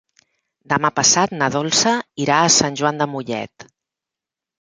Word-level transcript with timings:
Demà 0.71 0.89
passat 0.99 1.35
na 1.41 1.49
Dolça 1.55 1.93
irà 2.25 2.39
a 2.45 2.47
Sant 2.55 2.79
Joan 2.81 3.03
de 3.03 3.09
Mollet. 3.13 3.67